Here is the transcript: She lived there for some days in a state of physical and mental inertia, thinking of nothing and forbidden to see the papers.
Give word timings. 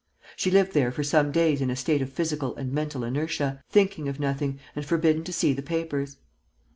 She 0.35 0.49
lived 0.49 0.73
there 0.73 0.91
for 0.91 1.03
some 1.03 1.31
days 1.31 1.61
in 1.61 1.69
a 1.69 1.75
state 1.75 2.01
of 2.01 2.09
physical 2.11 2.55
and 2.55 2.73
mental 2.73 3.03
inertia, 3.03 3.63
thinking 3.69 4.09
of 4.09 4.19
nothing 4.19 4.59
and 4.75 4.83
forbidden 4.83 5.23
to 5.25 5.31
see 5.31 5.53
the 5.53 5.61
papers. 5.61 6.17